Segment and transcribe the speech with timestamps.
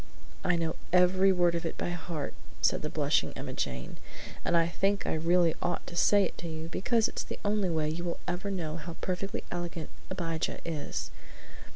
[0.43, 3.97] "I know every word of it by heart," said the blushing Emma Jane,
[4.43, 7.69] "and I think I really ought to say it to you, because it's the only
[7.69, 11.11] way you will ever know how perfectly elegant Abijah is.